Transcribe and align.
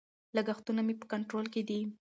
لګښتونه 0.35 0.81
مې 0.87 0.93
په 1.01 1.05
کنټرول 1.13 1.45
کې 1.53 1.61
دي. 1.69 1.79